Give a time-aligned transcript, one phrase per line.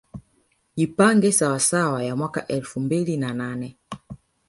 [0.75, 3.77] Jipange Sawasawa ya mwaka elfu mbili na nane